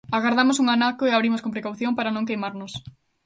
Agardamos 0.17 0.57
un 0.63 0.67
anaco 0.75 1.03
e 1.05 1.11
abrimos 1.13 1.41
con 1.43 1.53
precaución 1.55 1.91
para 1.95 2.13
non 2.15 2.27
queimarnos. 2.29 2.73